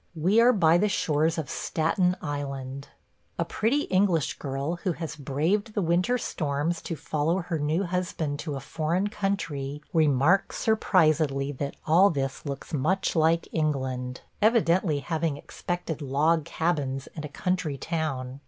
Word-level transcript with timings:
We 0.15 0.41
are 0.41 0.51
by 0.51 0.79
the 0.79 0.89
shores 0.89 1.37
of 1.37 1.47
Staten 1.47 2.17
Island. 2.23 2.87
A 3.37 3.45
pretty 3.45 3.81
English 3.81 4.39
girl 4.39 4.77
who 4.77 4.93
has 4.93 5.15
braved 5.15 5.75
the 5.75 5.81
winter 5.83 6.17
storms 6.17 6.81
to 6.81 6.95
follow 6.95 7.43
her 7.43 7.59
new 7.59 7.83
husband 7.83 8.39
to 8.39 8.55
a 8.55 8.59
foreign 8.59 9.09
country 9.09 9.83
remarks 9.93 10.57
surprisedly 10.57 11.51
that 11.51 11.75
all 11.85 12.09
this 12.09 12.47
looks 12.47 12.73
much 12.73 13.15
like 13.15 13.47
England– 13.51 14.21
evidently 14.41 15.01
having 15.01 15.37
expected 15.37 16.01
log 16.01 16.45
cabins 16.45 17.07
and 17.15 17.23
a 17.23 17.29
country 17.29 17.77
town. 17.77 18.39